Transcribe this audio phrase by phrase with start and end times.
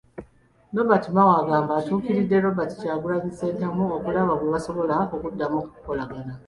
[0.77, 6.33] Nobert Mao agamba atuukiridde Robert Kyagulanyi Ssentamu okulaba bwe basobola okuddamu okukolagana.